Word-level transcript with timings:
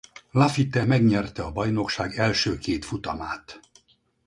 Laffite 0.31 0.85
megnyerte 0.85 1.43
a 1.43 1.51
bajnokság 1.51 2.15
első 2.15 2.57
két 2.57 2.85
futamát. 2.85 3.59